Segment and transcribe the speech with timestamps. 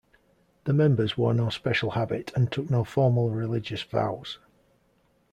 [0.63, 4.39] The members wore no special habit and took no formal religious vows.